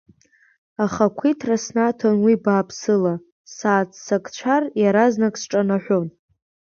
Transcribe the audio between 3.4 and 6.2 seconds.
сааццакцәар, иаразнак сҿанаҳәон.